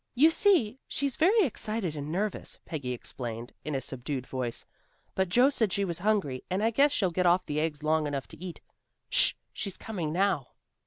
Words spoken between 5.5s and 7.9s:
said she was hungry, and I guess she'll get off the eggs